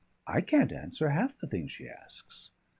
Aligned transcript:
I 0.25 0.41
can't 0.41 0.71
answer 0.71 1.11
half 1.11 1.37
the 1.37 1.45
things 1.45 1.71
she 1.71 1.87
asks." 1.87 2.49